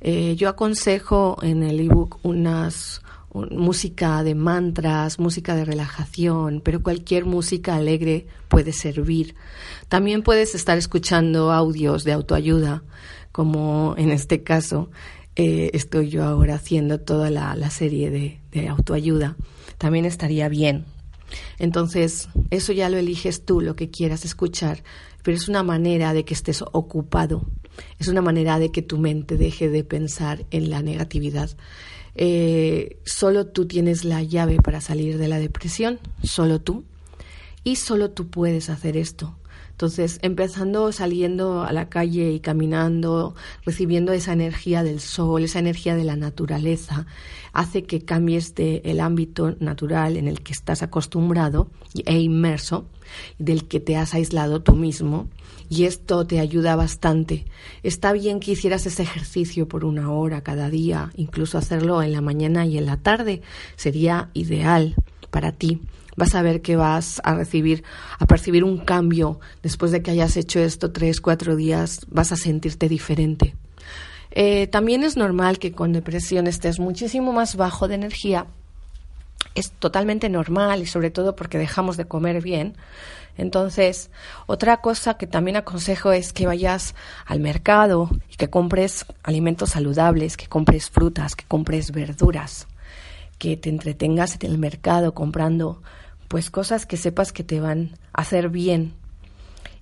Eh, 0.00 0.36
yo 0.36 0.48
aconsejo 0.48 1.38
en 1.42 1.62
el 1.62 1.80
ebook 1.80 2.20
unas 2.22 3.02
música 3.32 4.22
de 4.22 4.34
mantras, 4.34 5.18
música 5.18 5.54
de 5.54 5.64
relajación, 5.64 6.60
pero 6.64 6.82
cualquier 6.82 7.24
música 7.24 7.76
alegre 7.76 8.26
puede 8.48 8.72
servir. 8.72 9.34
También 9.88 10.22
puedes 10.22 10.54
estar 10.54 10.78
escuchando 10.78 11.52
audios 11.52 12.04
de 12.04 12.12
autoayuda, 12.12 12.82
como 13.32 13.94
en 13.98 14.10
este 14.10 14.42
caso 14.42 14.90
eh, 15.36 15.70
estoy 15.74 16.08
yo 16.08 16.24
ahora 16.24 16.54
haciendo 16.54 17.00
toda 17.00 17.30
la, 17.30 17.70
serie 17.70 18.10
de, 18.10 18.40
de 18.50 18.68
autoayuda. 18.68 19.36
También 19.76 20.04
estaría 20.04 20.48
bien. 20.48 20.84
Entonces, 21.58 22.28
eso 22.50 22.72
ya 22.72 22.88
lo 22.88 22.96
eliges 22.96 23.44
tú, 23.44 23.60
lo 23.60 23.76
que 23.76 23.90
quieras 23.90 24.24
escuchar, 24.24 24.82
pero 25.22 25.36
es 25.36 25.48
una 25.48 25.62
manera 25.62 26.14
de 26.14 26.24
que 26.24 26.34
estés 26.34 26.62
ocupado, 26.72 27.46
es 27.98 28.08
una 28.08 28.22
manera 28.22 28.58
de 28.58 28.70
que 28.70 28.82
tu 28.82 28.98
mente 28.98 29.36
deje 29.36 29.68
de 29.68 29.84
pensar 29.84 30.46
en 30.50 30.70
la 30.70 30.82
negatividad. 30.82 31.50
Eh, 32.20 32.98
solo 33.04 33.46
tú 33.46 33.66
tienes 33.66 34.04
la 34.04 34.24
llave 34.24 34.56
para 34.56 34.80
salir 34.80 35.18
de 35.18 35.28
la 35.28 35.38
depresión, 35.38 36.00
solo 36.24 36.60
tú, 36.60 36.84
y 37.62 37.76
solo 37.76 38.10
tú 38.10 38.28
puedes 38.28 38.70
hacer 38.70 38.96
esto. 38.96 39.37
Entonces, 39.78 40.18
empezando 40.22 40.90
saliendo 40.90 41.62
a 41.62 41.72
la 41.72 41.88
calle 41.88 42.32
y 42.32 42.40
caminando, 42.40 43.36
recibiendo 43.64 44.12
esa 44.12 44.32
energía 44.32 44.82
del 44.82 44.98
sol, 44.98 45.44
esa 45.44 45.60
energía 45.60 45.94
de 45.94 46.02
la 46.02 46.16
naturaleza, 46.16 47.06
hace 47.52 47.84
que 47.84 48.04
cambies 48.04 48.56
de 48.56 48.82
el 48.84 48.98
ámbito 48.98 49.54
natural 49.60 50.16
en 50.16 50.26
el 50.26 50.40
que 50.40 50.50
estás 50.50 50.82
acostumbrado 50.82 51.70
e 51.94 52.18
inmerso, 52.18 52.88
del 53.38 53.68
que 53.68 53.78
te 53.78 53.94
has 53.94 54.14
aislado 54.14 54.62
tú 54.62 54.74
mismo, 54.74 55.28
y 55.68 55.84
esto 55.84 56.26
te 56.26 56.40
ayuda 56.40 56.74
bastante. 56.74 57.44
Está 57.84 58.12
bien 58.12 58.40
que 58.40 58.50
hicieras 58.50 58.84
ese 58.84 59.04
ejercicio 59.04 59.68
por 59.68 59.84
una 59.84 60.10
hora 60.10 60.42
cada 60.42 60.70
día, 60.70 61.12
incluso 61.14 61.56
hacerlo 61.56 62.02
en 62.02 62.10
la 62.10 62.20
mañana 62.20 62.66
y 62.66 62.78
en 62.78 62.86
la 62.86 62.96
tarde, 62.96 63.42
sería 63.76 64.30
ideal 64.34 64.96
para 65.30 65.52
ti 65.52 65.80
vas 66.18 66.34
a 66.34 66.42
ver 66.42 66.60
que 66.60 66.76
vas 66.76 67.20
a 67.24 67.34
recibir, 67.34 67.84
a 68.18 68.26
percibir 68.26 68.64
un 68.64 68.78
cambio 68.78 69.40
después 69.62 69.92
de 69.92 70.02
que 70.02 70.10
hayas 70.10 70.36
hecho 70.36 70.58
esto 70.58 70.90
tres, 70.90 71.20
cuatro 71.20 71.56
días, 71.56 72.00
vas 72.08 72.32
a 72.32 72.36
sentirte 72.36 72.88
diferente. 72.88 73.54
Eh, 74.32 74.66
también 74.66 75.04
es 75.04 75.16
normal 75.16 75.58
que 75.58 75.72
con 75.72 75.92
depresión 75.92 76.46
estés 76.46 76.80
muchísimo 76.80 77.32
más 77.32 77.56
bajo 77.56 77.88
de 77.88 77.94
energía. 77.94 78.46
Es 79.54 79.70
totalmente 79.70 80.28
normal 80.28 80.82
y 80.82 80.86
sobre 80.86 81.10
todo 81.10 81.36
porque 81.36 81.56
dejamos 81.56 81.96
de 81.96 82.06
comer 82.06 82.42
bien. 82.42 82.76
Entonces, 83.36 84.10
otra 84.46 84.78
cosa 84.78 85.14
que 85.14 85.28
también 85.28 85.56
aconsejo 85.56 86.10
es 86.10 86.32
que 86.32 86.48
vayas 86.48 86.96
al 87.26 87.38
mercado 87.38 88.10
y 88.28 88.34
que 88.34 88.50
compres 88.50 89.06
alimentos 89.22 89.70
saludables, 89.70 90.36
que 90.36 90.48
compres 90.48 90.90
frutas, 90.90 91.36
que 91.36 91.44
compres 91.46 91.92
verduras, 91.92 92.66
que 93.38 93.56
te 93.56 93.70
entretengas 93.70 94.36
en 94.40 94.50
el 94.50 94.58
mercado 94.58 95.14
comprando 95.14 95.80
pues 96.28 96.50
cosas 96.50 96.86
que 96.86 96.96
sepas 96.96 97.32
que 97.32 97.42
te 97.42 97.60
van 97.60 97.98
a 98.12 98.22
hacer 98.22 98.50
bien 98.50 98.94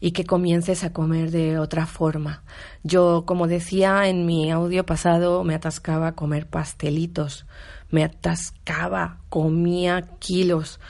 y 0.00 0.12
que 0.12 0.24
comiences 0.24 0.84
a 0.84 0.92
comer 0.92 1.30
de 1.30 1.58
otra 1.58 1.86
forma. 1.86 2.42
Yo, 2.82 3.24
como 3.26 3.46
decía 3.46 4.08
en 4.08 4.26
mi 4.26 4.50
audio 4.50 4.86
pasado, 4.86 5.42
me 5.44 5.54
atascaba 5.54 6.08
a 6.08 6.14
comer 6.14 6.46
pastelitos, 6.46 7.46
me 7.90 8.04
atascaba, 8.04 9.18
comía 9.28 10.02
kilos. 10.18 10.80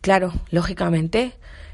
Claro, 0.00 0.32
lógicamente, 0.50 1.32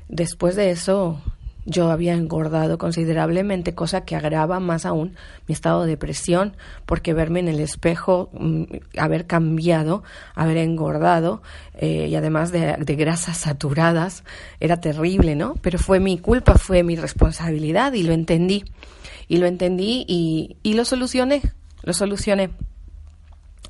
después 0.09 0.55
de 0.57 0.71
eso 0.71 1.21
yo 1.65 1.91
había 1.91 2.15
engordado 2.15 2.79
considerablemente, 2.79 3.75
cosa 3.75 4.05
que 4.05 4.17
agrava 4.17 4.61
más 4.61 4.85
aún 4.85 5.15
mi 5.47 5.53
estado 5.53 5.83
de 5.83 5.91
depresión, 5.91 6.57
porque 6.87 7.15
verme 7.15 7.41
en 7.41 7.49
el 7.49 7.61
espejo, 7.61 8.31
mm, 8.33 8.65
haber 8.99 9.27
cambiado, 9.27 10.03
haber 10.35 10.57
engordado 10.59 11.43
eh, 11.75 12.09
y 12.09 12.15
además 12.15 12.53
de, 12.53 12.77
de, 12.79 12.97
grasas 12.97 13.39
saturadas, 13.39 14.25
era 14.61 14.81
terrible, 14.81 15.37
¿no? 15.37 15.55
Pero 15.63 15.79
fue 15.79 16.01
mi 16.01 16.19
culpa, 16.19 16.55
fue 16.55 16.83
mi 16.83 16.97
responsabilidad 16.97 17.93
y 17.93 18.03
lo 18.03 18.13
entendí. 18.13 18.65
Y 19.29 19.39
lo 19.39 19.47
entendí 19.47 20.05
y, 20.09 20.57
y 20.63 20.75
lo 20.75 20.85
solucioné, 20.85 21.43
lo 21.83 21.93
solucioné. 21.93 22.51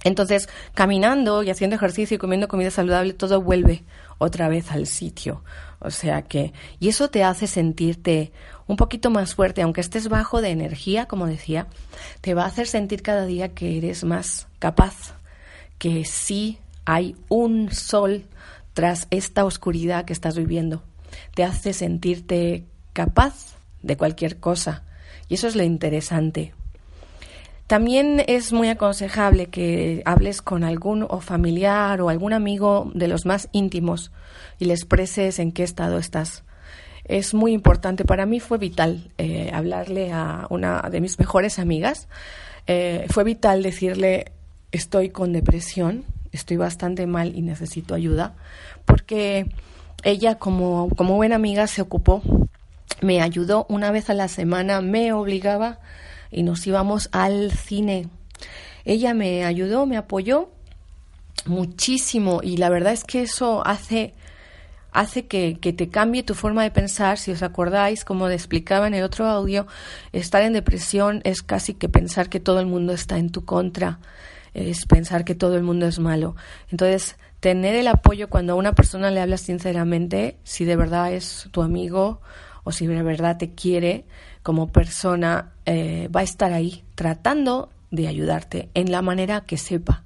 Entonces, 0.04 0.48
caminando 0.74 1.42
y 1.42 1.50
haciendo 1.50 1.76
ejercicio 1.76 2.16
y 2.16 2.18
comiendo 2.18 2.48
comida 2.48 2.70
saludable, 2.70 3.12
todo 3.12 3.40
vuelve 3.40 3.84
otra 4.18 4.48
vez 4.48 4.70
al 4.72 4.86
sitio. 4.86 5.42
O 5.78 5.90
sea 5.90 6.22
que, 6.22 6.52
y 6.80 6.88
eso 6.88 7.08
te 7.08 7.24
hace 7.24 7.46
sentirte 7.46 8.32
un 8.66 8.76
poquito 8.76 9.10
más 9.10 9.34
fuerte, 9.34 9.62
aunque 9.62 9.80
estés 9.80 10.08
bajo 10.08 10.40
de 10.40 10.50
energía, 10.50 11.06
como 11.06 11.26
decía, 11.26 11.66
te 12.20 12.34
va 12.34 12.44
a 12.44 12.46
hacer 12.46 12.66
sentir 12.66 13.02
cada 13.02 13.26
día 13.26 13.54
que 13.54 13.78
eres 13.78 14.04
más 14.04 14.46
capaz, 14.58 15.14
que 15.78 16.04
sí 16.04 16.58
hay 16.84 17.16
un 17.28 17.72
sol 17.72 18.24
tras 18.74 19.06
esta 19.10 19.44
oscuridad 19.44 20.04
que 20.04 20.12
estás 20.12 20.36
viviendo. 20.36 20.82
Te 21.34 21.44
hace 21.44 21.72
sentirte 21.72 22.64
capaz 22.92 23.56
de 23.82 23.96
cualquier 23.96 24.38
cosa. 24.38 24.84
Y 25.28 25.34
eso 25.34 25.46
es 25.46 25.56
lo 25.56 25.62
interesante. 25.62 26.54
También 27.72 28.22
es 28.26 28.52
muy 28.52 28.68
aconsejable 28.68 29.46
que 29.46 30.02
hables 30.04 30.42
con 30.42 30.62
algún 30.62 31.06
o 31.08 31.20
familiar 31.20 32.02
o 32.02 32.10
algún 32.10 32.34
amigo 32.34 32.92
de 32.94 33.08
los 33.08 33.24
más 33.24 33.48
íntimos 33.52 34.12
y 34.58 34.66
le 34.66 34.74
expreses 34.74 35.38
en 35.38 35.52
qué 35.52 35.62
estado 35.62 35.96
estás. 35.96 36.44
Es 37.04 37.32
muy 37.32 37.54
importante. 37.54 38.04
Para 38.04 38.26
mí 38.26 38.40
fue 38.40 38.58
vital 38.58 39.10
eh, 39.16 39.50
hablarle 39.54 40.12
a 40.12 40.46
una 40.50 40.82
de 40.90 41.00
mis 41.00 41.18
mejores 41.18 41.58
amigas. 41.58 42.08
Eh, 42.66 43.06
fue 43.08 43.24
vital 43.24 43.62
decirle 43.62 44.32
estoy 44.70 45.08
con 45.08 45.32
depresión, 45.32 46.04
estoy 46.30 46.58
bastante 46.58 47.06
mal 47.06 47.34
y 47.34 47.40
necesito 47.40 47.94
ayuda, 47.94 48.34
porque 48.84 49.46
ella 50.04 50.34
como, 50.34 50.90
como 50.94 51.16
buena 51.16 51.36
amiga 51.36 51.66
se 51.66 51.80
ocupó, 51.80 52.20
me 53.00 53.22
ayudó 53.22 53.64
una 53.70 53.90
vez 53.90 54.10
a 54.10 54.14
la 54.14 54.28
semana, 54.28 54.82
me 54.82 55.14
obligaba 55.14 55.78
y 56.32 56.42
nos 56.42 56.66
íbamos 56.66 57.08
al 57.12 57.52
cine. 57.52 58.08
Ella 58.84 59.14
me 59.14 59.44
ayudó, 59.44 59.86
me 59.86 59.96
apoyó 59.96 60.50
muchísimo 61.46 62.40
y 62.42 62.56
la 62.56 62.68
verdad 62.68 62.92
es 62.92 63.04
que 63.04 63.22
eso 63.22 63.66
hace 63.66 64.14
hace 64.92 65.26
que, 65.26 65.58
que, 65.58 65.72
te 65.72 65.88
cambie 65.88 66.22
tu 66.22 66.34
forma 66.34 66.62
de 66.62 66.70
pensar. 66.70 67.18
Si 67.18 67.30
os 67.30 67.42
acordáis, 67.42 68.04
como 68.04 68.28
explicaba 68.28 68.86
en 68.86 68.94
el 68.94 69.02
otro 69.02 69.26
audio, 69.26 69.66
estar 70.12 70.42
en 70.42 70.52
depresión 70.52 71.22
es 71.24 71.42
casi 71.42 71.74
que 71.74 71.88
pensar 71.88 72.28
que 72.28 72.40
todo 72.40 72.60
el 72.60 72.66
mundo 72.66 72.92
está 72.92 73.16
en 73.18 73.30
tu 73.30 73.44
contra, 73.44 74.00
es 74.52 74.84
pensar 74.84 75.24
que 75.24 75.34
todo 75.34 75.56
el 75.56 75.62
mundo 75.62 75.86
es 75.86 75.98
malo. 75.98 76.36
Entonces, 76.70 77.16
tener 77.40 77.74
el 77.74 77.88
apoyo 77.88 78.28
cuando 78.28 78.52
a 78.52 78.56
una 78.56 78.74
persona 78.74 79.10
le 79.10 79.20
hablas 79.20 79.40
sinceramente, 79.40 80.36
si 80.44 80.64
de 80.64 80.76
verdad 80.76 81.12
es 81.12 81.48
tu 81.50 81.62
amigo 81.62 82.20
o 82.64 82.70
si 82.70 82.86
de 82.86 83.02
verdad 83.02 83.38
te 83.38 83.54
quiere 83.54 84.04
como 84.42 84.72
persona, 84.72 85.52
eh, 85.66 86.08
va 86.14 86.20
a 86.20 86.24
estar 86.24 86.52
ahí 86.52 86.84
tratando 86.94 87.70
de 87.90 88.08
ayudarte 88.08 88.70
en 88.74 88.90
la 88.90 89.02
manera 89.02 89.42
que 89.42 89.58
sepa. 89.58 90.04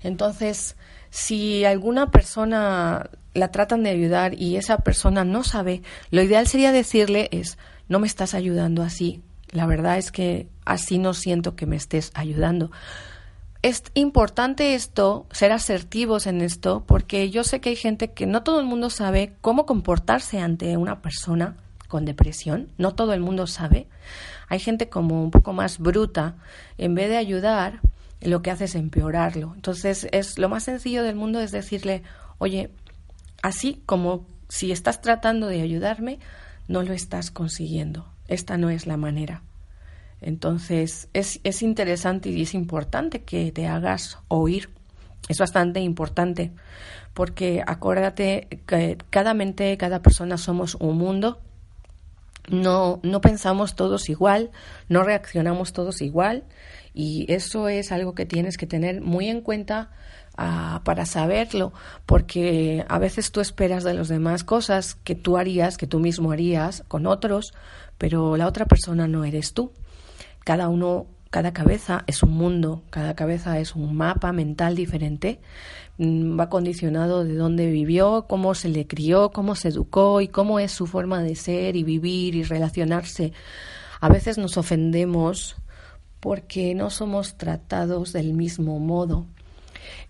Entonces, 0.00 0.76
si 1.10 1.64
alguna 1.64 2.10
persona 2.10 3.10
la 3.34 3.50
tratan 3.50 3.82
de 3.82 3.90
ayudar 3.90 4.34
y 4.34 4.56
esa 4.56 4.78
persona 4.78 5.24
no 5.24 5.44
sabe, 5.44 5.82
lo 6.10 6.22
ideal 6.22 6.46
sería 6.46 6.72
decirle 6.72 7.28
es, 7.32 7.58
no 7.88 7.98
me 7.98 8.06
estás 8.06 8.34
ayudando 8.34 8.82
así. 8.82 9.22
La 9.50 9.66
verdad 9.66 9.98
es 9.98 10.10
que 10.10 10.48
así 10.64 10.98
no 10.98 11.14
siento 11.14 11.56
que 11.56 11.66
me 11.66 11.76
estés 11.76 12.10
ayudando. 12.14 12.70
Es 13.62 13.82
importante 13.94 14.74
esto, 14.74 15.26
ser 15.30 15.52
asertivos 15.52 16.26
en 16.26 16.42
esto, 16.42 16.84
porque 16.86 17.30
yo 17.30 17.44
sé 17.44 17.60
que 17.60 17.70
hay 17.70 17.76
gente 17.76 18.12
que 18.12 18.26
no 18.26 18.42
todo 18.42 18.60
el 18.60 18.66
mundo 18.66 18.90
sabe 18.90 19.34
cómo 19.40 19.64
comportarse 19.66 20.38
ante 20.38 20.76
una 20.76 21.00
persona 21.00 21.56
con 21.94 22.04
depresión, 22.04 22.72
no 22.76 22.96
todo 22.96 23.12
el 23.12 23.20
mundo 23.20 23.46
sabe. 23.46 23.86
Hay 24.48 24.58
gente 24.58 24.88
como 24.88 25.22
un 25.22 25.30
poco 25.30 25.52
más 25.52 25.78
bruta, 25.78 26.34
en 26.76 26.96
vez 26.96 27.08
de 27.08 27.16
ayudar, 27.16 27.78
lo 28.20 28.42
que 28.42 28.50
hace 28.50 28.64
es 28.64 28.74
empeorarlo. 28.74 29.52
Entonces, 29.54 30.08
es 30.10 30.36
lo 30.36 30.48
más 30.48 30.64
sencillo 30.64 31.04
del 31.04 31.14
mundo 31.14 31.38
es 31.38 31.52
decirle, 31.52 32.02
"Oye, 32.38 32.70
así 33.42 33.80
como 33.86 34.26
si 34.48 34.72
estás 34.72 35.02
tratando 35.02 35.46
de 35.46 35.62
ayudarme, 35.62 36.18
no 36.66 36.82
lo 36.82 36.94
estás 36.94 37.30
consiguiendo. 37.30 38.08
Esta 38.26 38.56
no 38.56 38.70
es 38.70 38.88
la 38.88 38.96
manera. 38.96 39.42
Entonces, 40.20 41.08
es, 41.12 41.38
es 41.44 41.62
interesante 41.62 42.28
y 42.28 42.42
es 42.42 42.54
importante 42.54 43.22
que 43.22 43.52
te 43.52 43.68
hagas 43.68 44.18
oír. 44.26 44.68
Es 45.28 45.38
bastante 45.38 45.78
importante 45.78 46.50
porque 47.12 47.62
acuérdate 47.64 48.48
que 48.66 48.98
cada 49.10 49.32
mente, 49.32 49.78
cada 49.78 50.02
persona 50.02 50.38
somos 50.38 50.74
un 50.74 50.98
mundo. 50.98 51.38
No, 52.48 53.00
no 53.02 53.20
pensamos 53.20 53.74
todos 53.74 54.08
igual, 54.08 54.50
no 54.88 55.02
reaccionamos 55.02 55.72
todos 55.72 56.02
igual 56.02 56.44
y 56.92 57.24
eso 57.32 57.68
es 57.68 57.90
algo 57.90 58.14
que 58.14 58.26
tienes 58.26 58.58
que 58.58 58.66
tener 58.66 59.00
muy 59.00 59.28
en 59.28 59.40
cuenta 59.40 59.90
para 60.36 61.06
saberlo, 61.06 61.72
porque 62.06 62.84
a 62.88 62.98
veces 62.98 63.30
tú 63.30 63.40
esperas 63.40 63.84
de 63.84 63.94
los 63.94 64.08
demás 64.08 64.42
cosas 64.42 64.96
que 64.96 65.14
tú 65.14 65.36
harías, 65.36 65.76
que 65.76 65.86
tú 65.86 66.00
mismo 66.00 66.32
harías 66.32 66.82
con 66.88 67.06
otros, 67.06 67.54
pero 67.98 68.36
la 68.36 68.48
otra 68.48 68.66
persona 68.66 69.06
no 69.06 69.24
eres 69.24 69.54
tú. 69.54 69.70
Cada 70.44 70.68
uno, 70.68 71.06
cada 71.34 71.52
cabeza 71.52 72.04
es 72.06 72.22
un 72.22 72.30
mundo, 72.30 72.84
cada 72.90 73.16
cabeza 73.16 73.58
es 73.58 73.74
un 73.74 73.96
mapa 73.96 74.30
mental 74.30 74.76
diferente, 74.76 75.40
mm, 75.98 76.38
va 76.38 76.48
condicionado 76.48 77.24
de 77.24 77.34
dónde 77.34 77.66
vivió, 77.72 78.26
cómo 78.28 78.54
se 78.54 78.68
le 78.68 78.86
crió, 78.86 79.32
cómo 79.32 79.56
se 79.56 79.70
educó 79.70 80.20
y 80.20 80.28
cómo 80.28 80.60
es 80.60 80.70
su 80.70 80.86
forma 80.86 81.24
de 81.24 81.34
ser 81.34 81.74
y 81.74 81.82
vivir 81.82 82.36
y 82.36 82.44
relacionarse. 82.44 83.32
A 84.00 84.08
veces 84.08 84.38
nos 84.38 84.56
ofendemos 84.56 85.56
porque 86.20 86.72
no 86.76 86.88
somos 86.88 87.36
tratados 87.36 88.12
del 88.12 88.32
mismo 88.32 88.78
modo 88.78 89.26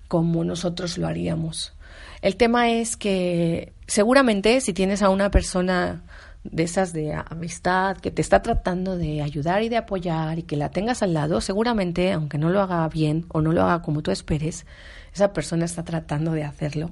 como 0.08 0.44
nosotros 0.44 0.98
lo 0.98 1.06
haríamos. 1.06 1.72
El 2.20 2.36
tema 2.36 2.68
es 2.68 2.98
que 2.98 3.72
seguramente 3.86 4.60
si 4.60 4.74
tienes 4.74 5.00
a 5.00 5.08
una 5.08 5.30
persona 5.30 6.04
de 6.44 6.62
esas 6.62 6.92
de 6.92 7.14
amistad 7.14 7.96
que 7.96 8.10
te 8.10 8.22
está 8.22 8.42
tratando 8.42 8.96
de 8.96 9.22
ayudar 9.22 9.62
y 9.62 9.68
de 9.68 9.78
apoyar 9.78 10.38
y 10.38 10.42
que 10.42 10.56
la 10.56 10.70
tengas 10.70 11.02
al 11.02 11.14
lado, 11.14 11.40
seguramente, 11.40 12.12
aunque 12.12 12.38
no 12.38 12.50
lo 12.50 12.60
haga 12.60 12.88
bien 12.88 13.26
o 13.28 13.40
no 13.40 13.52
lo 13.52 13.62
haga 13.62 13.82
como 13.82 14.02
tú 14.02 14.10
esperes, 14.10 14.66
esa 15.12 15.32
persona 15.32 15.64
está 15.64 15.84
tratando 15.84 16.32
de 16.32 16.44
hacerlo 16.44 16.90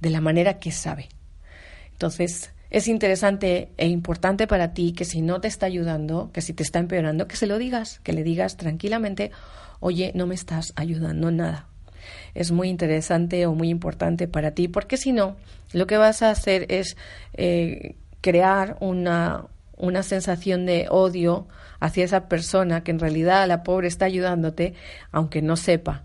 de 0.00 0.10
la 0.10 0.20
manera 0.20 0.58
que 0.58 0.72
sabe. 0.72 1.08
Entonces, 1.92 2.52
es 2.70 2.88
interesante 2.88 3.72
e 3.76 3.86
importante 3.86 4.46
para 4.46 4.74
ti 4.74 4.92
que 4.92 5.04
si 5.04 5.22
no 5.22 5.40
te 5.40 5.48
está 5.48 5.66
ayudando, 5.66 6.30
que 6.32 6.40
si 6.40 6.52
te 6.52 6.62
está 6.62 6.78
empeorando, 6.78 7.28
que 7.28 7.36
se 7.36 7.46
lo 7.46 7.58
digas, 7.58 8.00
que 8.00 8.12
le 8.12 8.22
digas 8.22 8.56
tranquilamente, 8.56 9.30
oye, 9.80 10.12
no 10.14 10.26
me 10.26 10.34
estás 10.34 10.72
ayudando 10.76 11.30
nada 11.30 11.66
es 12.34 12.50
muy 12.50 12.68
interesante 12.68 13.46
o 13.46 13.54
muy 13.54 13.68
importante 13.68 14.28
para 14.28 14.52
ti, 14.52 14.68
porque 14.68 14.96
si 14.96 15.12
no, 15.12 15.36
lo 15.72 15.86
que 15.86 15.96
vas 15.96 16.22
a 16.22 16.30
hacer 16.30 16.66
es 16.68 16.96
eh, 17.34 17.96
crear 18.20 18.76
una, 18.80 19.46
una 19.76 20.02
sensación 20.02 20.66
de 20.66 20.86
odio 20.90 21.48
hacia 21.80 22.04
esa 22.04 22.28
persona 22.28 22.82
que 22.82 22.90
en 22.90 22.98
realidad 22.98 23.46
la 23.48 23.62
pobre 23.62 23.88
está 23.88 24.04
ayudándote, 24.04 24.74
aunque 25.12 25.42
no 25.42 25.56
sepa, 25.56 26.04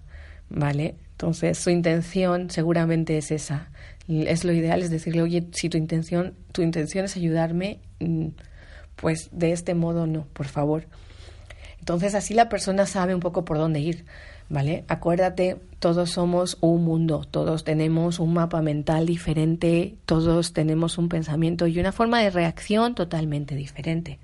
¿vale? 0.50 0.96
Entonces 1.12 1.58
su 1.58 1.70
intención 1.70 2.50
seguramente 2.50 3.18
es 3.18 3.32
esa. 3.32 3.70
Es 4.08 4.44
lo 4.44 4.54
ideal, 4.54 4.82
es 4.82 4.92
decirle, 4.92 5.22
oye, 5.22 5.48
si 5.52 5.70
tu 5.70 5.78
intención, 5.78 6.36
tu 6.52 6.62
intención 6.62 7.06
es 7.06 7.18
ayudarme, 7.18 7.80
mm, 8.00 8.28
pues 8.96 9.30
de 9.32 9.52
este 9.52 9.74
modo 9.74 10.08
no, 10.08 10.28
por 10.34 10.48
favor. 10.48 10.88
Entonces 11.80 12.16
así 12.16 12.34
la 12.34 12.50
persona 12.50 12.86
sabe 12.86 13.14
un 13.14 13.22
poco 13.22 13.46
por 13.46 13.58
dónde 13.58 13.80
ir. 13.80 14.06
¿Vale? 14.50 14.86
Acuérdate, 14.88 15.58
todos 15.80 16.12
somos 16.12 16.58
un 16.62 16.84
mundo, 16.84 17.26
todos 17.30 17.64
tenemos 17.64 18.20
un 18.20 18.34
mapa 18.34 18.62
mental 18.62 19.06
diferente, 19.06 19.96
todos 20.06 20.54
tenemos 20.54 20.98
un 20.98 21.10
pensamiento 21.10 21.68
y 21.68 21.80
una 21.80 21.92
forma 21.92 22.22
de 22.22 22.30
reacción 22.30 22.96
totalmente 22.96 23.56
diferente. 23.56 24.20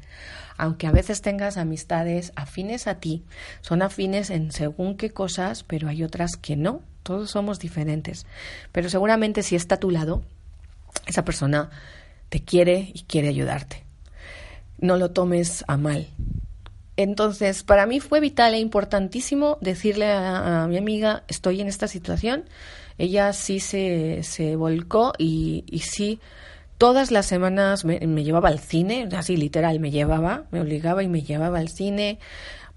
Aunque 0.57 0.87
a 0.87 0.91
veces 0.91 1.21
tengas 1.21 1.57
amistades 1.57 2.33
afines 2.35 2.87
a 2.87 2.95
ti, 2.95 3.23
son 3.61 3.81
afines 3.81 4.29
en 4.29 4.51
según 4.51 4.95
qué 4.95 5.09
cosas, 5.09 5.63
pero 5.63 5.87
hay 5.87 6.03
otras 6.03 6.35
que 6.35 6.55
no, 6.55 6.81
todos 7.03 7.31
somos 7.31 7.59
diferentes. 7.59 8.25
Pero 8.71 8.89
seguramente 8.89 9.43
si 9.43 9.55
está 9.55 9.75
a 9.75 9.79
tu 9.79 9.89
lado, 9.89 10.21
esa 11.07 11.25
persona 11.25 11.69
te 12.29 12.43
quiere 12.43 12.91
y 12.93 13.03
quiere 13.03 13.27
ayudarte. 13.27 13.83
No 14.77 14.97
lo 14.97 15.11
tomes 15.11 15.63
a 15.67 15.77
mal, 15.77 16.07
entonces, 16.98 17.63
para 17.63 17.86
mí 17.86 18.00
fue 18.00 18.19
vital 18.19 18.53
e 18.53 18.60
importantísimo 18.60 19.57
decirle 19.62 20.12
a, 20.12 20.67
mi 20.67 20.77
amiga, 20.77 21.24
estoy 21.27 21.62
en 21.62 21.67
esta 21.67 21.88
situación. 21.88 22.45
Ella 22.98 23.33
sí 23.33 23.60
se, 23.60 24.24
se 24.24 24.55
volcó 24.55 25.13
y, 25.17 25.63
y 25.67 25.79
sí, 25.79 26.19
todas 26.81 27.12
las 27.12 27.27
semanas 27.27 27.86
me, 27.86 28.00
llevaba 28.24 28.50
al 28.50 28.60
cine, 28.60 29.07
así 29.15 29.38
literal, 29.38 29.79
me 29.79 29.91
llevaba, 29.91 30.45
me 30.50 30.60
obligaba 30.60 31.03
y 31.03 31.07
me 31.07 31.21
llevaba 31.21 31.60
al 31.60 31.69
cine 31.69 32.17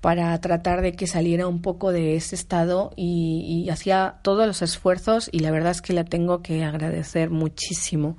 para 0.02 0.38
tratar 0.42 0.82
de 0.82 0.92
que 0.92 1.06
saliera 1.06 1.46
un 1.46 1.62
poco 1.62 1.90
de 1.90 2.14
ese 2.14 2.34
estado 2.34 2.92
y, 2.96 3.66
hacía 3.70 4.16
todos 4.20 4.46
los 4.46 4.60
esfuerzos 4.60 5.30
y 5.32 5.38
la 5.38 5.50
verdad 5.50 5.70
es 5.70 5.80
que 5.80 5.94
la 5.94 6.04
tengo 6.04 6.42
que 6.42 6.64
agradecer 6.64 7.30
muchísimo 7.30 8.18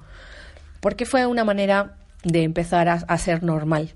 porque 0.79 1.05
fue 1.05 1.27
una 1.27 1.43
manera 1.43 1.93
de 2.23 2.41
empezar 2.41 2.89
a 2.89 3.17
ser 3.19 3.43
normal 3.43 3.93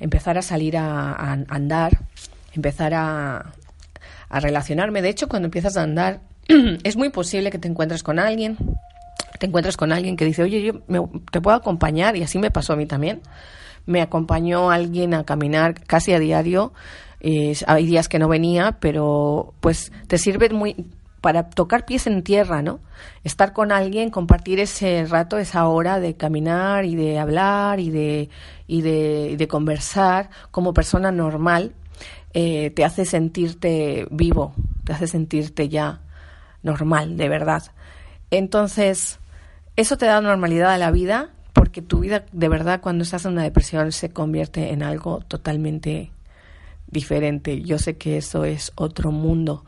empezar 0.00 0.38
a 0.38 0.42
salir 0.42 0.76
a, 0.76 1.14
andar, 1.48 1.98
empezar 2.54 2.94
a, 2.94 3.52
a 4.28 4.40
relacionarme. 4.40 5.02
De 5.02 5.10
hecho, 5.10 5.28
cuando 5.28 5.46
empiezas 5.46 5.76
a 5.76 5.82
andar, 5.82 6.20
es 6.82 6.96
muy 6.96 7.10
posible 7.10 7.50
que 7.50 7.58
te 7.58 7.68
encuentres 7.68 8.02
con 8.02 8.18
alguien, 8.18 8.56
te 9.38 9.46
encuentres 9.46 9.76
con 9.76 9.92
alguien 9.92 10.16
que 10.16 10.24
dice, 10.24 10.42
oye, 10.42 10.62
yo 10.62 10.80
te 11.30 11.40
puedo 11.40 11.56
acompañar, 11.56 12.16
y 12.16 12.22
así 12.22 12.38
me 12.38 12.50
pasó 12.50 12.72
a 12.72 12.76
mí 12.76 12.86
también. 12.86 13.20
Me 13.86 14.02
acompañó 14.02 14.70
alguien 14.70 15.14
a 15.14 15.24
caminar 15.24 15.74
casi 15.84 16.12
a 16.12 16.18
diario. 16.18 16.72
Eh, 17.20 17.56
hay 17.66 17.86
días 17.86 18.08
que 18.08 18.18
no 18.18 18.28
venía, 18.28 18.76
pero 18.80 19.54
pues 19.60 19.92
te 20.06 20.18
sirve 20.18 20.50
muy 20.50 20.86
para 21.20 21.50
tocar 21.50 21.84
pies 21.84 22.06
en 22.06 22.22
tierra, 22.22 22.62
¿no? 22.62 22.80
Estar 23.24 23.52
con 23.52 23.72
alguien, 23.72 24.10
compartir 24.10 24.60
ese 24.60 25.04
rato, 25.06 25.38
esa 25.38 25.66
hora 25.66 26.00
de 26.00 26.14
caminar 26.14 26.84
y 26.84 26.96
de 26.96 27.18
hablar 27.18 27.80
y 27.80 27.90
de, 27.90 28.30
y 28.66 28.82
de, 28.82 29.36
de 29.36 29.48
conversar 29.48 30.30
como 30.50 30.72
persona 30.72 31.12
normal, 31.12 31.74
eh, 32.32 32.70
te 32.70 32.84
hace 32.84 33.04
sentirte 33.04 34.06
vivo, 34.10 34.54
te 34.84 34.92
hace 34.92 35.06
sentirte 35.06 35.68
ya 35.68 36.00
normal, 36.62 37.16
de 37.16 37.28
verdad. 37.28 37.64
Entonces, 38.30 39.18
eso 39.76 39.98
te 39.98 40.06
da 40.06 40.20
normalidad 40.20 40.72
a 40.72 40.78
la 40.78 40.90
vida, 40.90 41.30
porque 41.52 41.82
tu 41.82 42.00
vida, 42.00 42.24
de 42.32 42.48
verdad, 42.48 42.80
cuando 42.80 43.02
estás 43.02 43.24
en 43.24 43.32
una 43.32 43.42
depresión, 43.42 43.92
se 43.92 44.10
convierte 44.10 44.72
en 44.72 44.82
algo 44.82 45.20
totalmente 45.26 46.10
diferente. 46.86 47.62
Yo 47.62 47.78
sé 47.78 47.96
que 47.96 48.16
eso 48.16 48.44
es 48.44 48.72
otro 48.76 49.10
mundo 49.10 49.64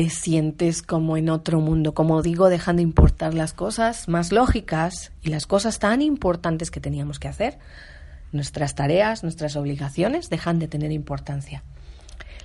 te 0.00 0.08
sientes 0.08 0.80
como 0.80 1.18
en 1.18 1.28
otro 1.28 1.60
mundo, 1.60 1.92
como 1.92 2.22
digo, 2.22 2.48
dejando 2.48 2.80
de 2.80 2.84
importar 2.84 3.34
las 3.34 3.52
cosas 3.52 4.08
más 4.08 4.32
lógicas 4.32 5.12
y 5.20 5.28
las 5.28 5.46
cosas 5.46 5.78
tan 5.78 6.00
importantes 6.00 6.70
que 6.70 6.80
teníamos 6.80 7.18
que 7.18 7.28
hacer. 7.28 7.58
Nuestras 8.32 8.74
tareas, 8.74 9.22
nuestras 9.24 9.56
obligaciones 9.56 10.30
dejan 10.30 10.58
de 10.58 10.68
tener 10.68 10.90
importancia. 10.90 11.64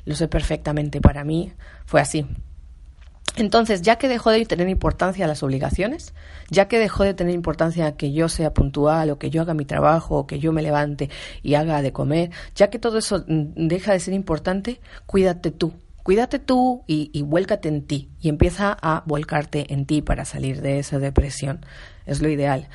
Lo 0.03 0.15
sé 0.15 0.27
perfectamente, 0.27 0.99
para 0.99 1.23
mí 1.23 1.53
fue 1.85 2.01
así. 2.01 2.25
Entonces, 3.37 3.81
ya 3.81 3.95
que 3.95 4.09
dejó 4.09 4.31
de 4.31 4.45
tener 4.45 4.67
importancia 4.67 5.25
las 5.25 5.41
obligaciones, 5.41 6.13
ya 6.49 6.67
que 6.67 6.77
dejó 6.77 7.05
de 7.05 7.13
tener 7.13 7.33
importancia 7.33 7.95
que 7.95 8.11
yo 8.11 8.27
sea 8.27 8.53
puntual 8.53 9.11
o 9.11 9.17
que 9.17 9.29
yo 9.29 9.41
haga 9.41 9.53
mi 9.53 9.63
trabajo 9.63 10.17
o 10.17 10.27
que 10.27 10.39
yo 10.39 10.51
me 10.51 10.61
levante 10.61 11.09
y 11.41 11.53
haga 11.53 11.81
de 11.81 11.93
comer, 11.93 12.31
ya 12.53 12.69
que 12.69 12.79
todo 12.79 12.97
eso 12.97 13.23
mm, 13.25 13.67
deja 13.67 13.93
de 13.93 14.01
ser 14.01 14.13
importante, 14.13 14.81
cuídate 15.05 15.51
tú, 15.51 15.71
cuídate 16.05 16.37
tú 16.37 16.83
y, 16.85 17.09
y 17.13 17.23
vuélcate 17.23 17.67
en 17.67 17.81
ti 17.81 18.11
y 18.21 18.29
empieza 18.29 18.77
a 18.79 19.01
volcarte 19.07 19.73
en 19.73 19.87
ti 19.87 20.03
para 20.03 20.23
salir 20.23 20.61
de 20.61 20.77
esa 20.77 20.99
depresión. 20.99 21.65
Es 22.05 22.21
lo 22.21 22.29
ideal. 22.29 22.69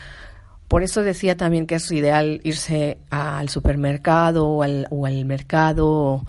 Por 0.67 0.83
eso 0.83 1.05
decía 1.05 1.37
también 1.37 1.69
que 1.69 1.77
es 1.77 1.93
ideal 1.93 2.41
irse 2.43 2.99
al 3.09 3.49
supermercado 3.49 4.49
o 4.49 4.65
al, 4.65 5.25
mercado, 5.25 6.27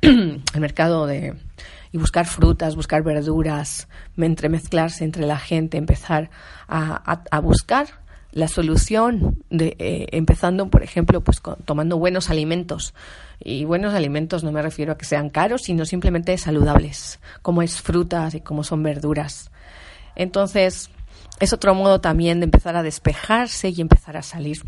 mercado 0.56 1.08
de 1.08 1.34
y 1.90 1.98
buscar 1.98 2.26
frutas, 2.26 2.76
buscar 2.76 3.02
verduras, 3.02 3.88
entremezclarse 4.16 5.02
entre 5.02 5.26
la 5.26 5.38
gente, 5.38 5.76
empezar 5.76 6.30
a 6.68 7.40
buscar 7.40 8.03
la 8.34 8.48
solución 8.48 9.44
de 9.48 9.76
eh, 9.78 10.08
empezando 10.10 10.68
por 10.68 10.82
ejemplo 10.82 11.22
pues 11.22 11.40
tomando 11.64 11.98
buenos 11.98 12.30
alimentos. 12.30 12.92
Y 13.38 13.64
buenos 13.64 13.94
alimentos 13.94 14.42
no 14.42 14.50
me 14.50 14.60
refiero 14.60 14.92
a 14.92 14.98
que 14.98 15.04
sean 15.04 15.30
caros 15.30 15.62
sino 15.62 15.86
simplemente 15.86 16.36
saludables 16.36 17.20
como 17.42 17.62
es 17.62 17.80
frutas 17.80 18.34
y 18.34 18.40
como 18.40 18.64
son 18.64 18.82
verduras. 18.82 19.52
Entonces 20.16 20.90
es 21.38 21.52
otro 21.52 21.76
modo 21.76 22.00
también 22.00 22.40
de 22.40 22.44
empezar 22.44 22.74
a 22.74 22.82
despejarse 22.82 23.70
y 23.70 23.80
empezar 23.80 24.16
a 24.16 24.22
salir. 24.22 24.62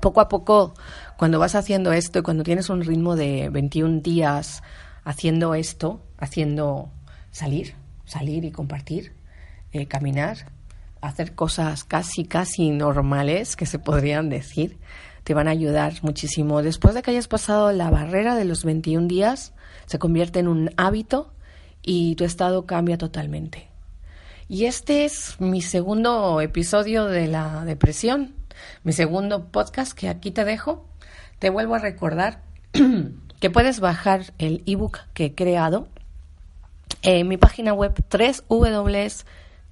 Poco 0.00 0.20
a 0.20 0.28
poco 0.28 0.74
cuando 1.16 1.38
vas 1.38 1.54
haciendo 1.54 1.92
esto 1.92 2.18
y 2.18 2.22
cuando 2.22 2.42
tienes 2.42 2.70
un 2.70 2.82
ritmo 2.82 3.14
de 3.14 3.50
21 3.50 4.00
días 4.00 4.64
haciendo 5.04 5.54
esto 5.54 6.00
haciendo 6.18 6.90
salir 7.30 7.76
salir 8.04 8.44
y 8.44 8.50
compartir 8.50 9.12
eh, 9.70 9.86
caminar 9.86 10.53
hacer 11.06 11.34
cosas 11.34 11.84
casi, 11.84 12.24
casi 12.24 12.70
normales, 12.70 13.56
que 13.56 13.66
se 13.66 13.78
podrían 13.78 14.28
decir, 14.28 14.78
te 15.24 15.34
van 15.34 15.48
a 15.48 15.52
ayudar 15.52 15.94
muchísimo. 16.02 16.62
Después 16.62 16.94
de 16.94 17.02
que 17.02 17.10
hayas 17.10 17.28
pasado 17.28 17.72
la 17.72 17.90
barrera 17.90 18.36
de 18.36 18.44
los 18.44 18.64
21 18.64 19.08
días, 19.08 19.52
se 19.86 19.98
convierte 19.98 20.38
en 20.38 20.48
un 20.48 20.70
hábito 20.76 21.32
y 21.82 22.14
tu 22.16 22.24
estado 22.24 22.66
cambia 22.66 22.98
totalmente. 22.98 23.68
Y 24.48 24.66
este 24.66 25.04
es 25.04 25.40
mi 25.40 25.62
segundo 25.62 26.40
episodio 26.42 27.06
de 27.06 27.26
la 27.26 27.64
depresión, 27.64 28.34
mi 28.82 28.92
segundo 28.92 29.46
podcast 29.46 29.92
que 29.92 30.08
aquí 30.08 30.30
te 30.30 30.44
dejo. 30.44 30.86
Te 31.38 31.50
vuelvo 31.50 31.74
a 31.74 31.78
recordar 31.78 32.42
que 33.40 33.50
puedes 33.50 33.80
bajar 33.80 34.32
el 34.38 34.62
ebook 34.66 35.00
que 35.12 35.26
he 35.26 35.34
creado 35.34 35.88
En 37.02 37.28
mi 37.28 37.36
página 37.36 37.72
web 37.72 37.94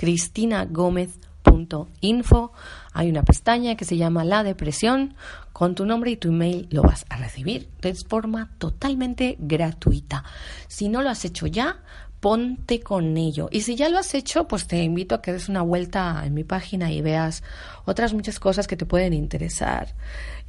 www.cristinagomez.info 0.02 2.52
hay 2.92 3.10
una 3.10 3.22
pestaña 3.22 3.76
que 3.76 3.84
se 3.84 3.96
llama 3.96 4.24
La 4.24 4.42
Depresión. 4.42 5.14
Con 5.52 5.74
tu 5.74 5.86
nombre 5.86 6.10
y 6.10 6.16
tu 6.16 6.28
email 6.28 6.68
lo 6.70 6.82
vas 6.82 7.06
a 7.08 7.16
recibir 7.16 7.68
de 7.80 7.94
forma 7.94 8.50
totalmente 8.58 9.36
gratuita. 9.38 10.24
Si 10.66 10.88
no 10.88 11.02
lo 11.02 11.10
has 11.10 11.24
hecho 11.24 11.46
ya, 11.46 11.82
ponte 12.20 12.80
con 12.80 13.16
ello. 13.16 13.48
Y 13.50 13.62
si 13.62 13.76
ya 13.76 13.88
lo 13.88 13.98
has 13.98 14.14
hecho, 14.14 14.48
pues 14.48 14.66
te 14.66 14.82
invito 14.82 15.14
a 15.14 15.22
que 15.22 15.32
des 15.32 15.48
una 15.48 15.62
vuelta 15.62 16.22
en 16.24 16.34
mi 16.34 16.44
página 16.44 16.90
y 16.90 17.00
veas 17.00 17.42
otras 17.84 18.14
muchas 18.14 18.40
cosas 18.40 18.66
que 18.66 18.76
te 18.76 18.86
pueden 18.86 19.12
interesar. 19.12 19.94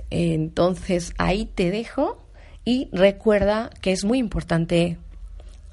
Entonces 0.09 1.13
ahí 1.17 1.45
te 1.45 1.69
dejo 1.69 2.17
y 2.65 2.89
recuerda 2.91 3.69
que 3.81 3.91
es 3.91 4.05
muy 4.05 4.19
importante 4.19 4.97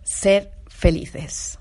ser 0.02 0.50
felices. 0.68 1.60